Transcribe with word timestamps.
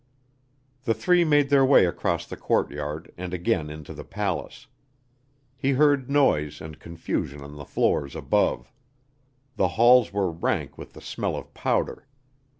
The 0.85 0.95
three 0.95 1.23
made 1.23 1.49
their 1.49 1.63
way 1.63 1.85
across 1.85 2.25
the 2.25 2.35
courtyard 2.35 3.13
and 3.19 3.35
again 3.35 3.69
into 3.69 3.93
the 3.93 4.03
palace. 4.03 4.65
He 5.55 5.73
heard 5.73 6.09
noise 6.09 6.59
and 6.59 6.79
confusion 6.79 7.43
on 7.43 7.55
the 7.55 7.65
floors 7.65 8.15
above. 8.15 8.71
The 9.57 9.67
halls 9.77 10.11
were 10.11 10.31
rank 10.31 10.75
with 10.75 10.93
the 10.93 11.01
smell 11.01 11.35
of 11.35 11.53
powder. 11.53 12.07